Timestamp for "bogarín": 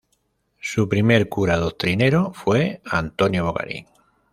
3.45-3.85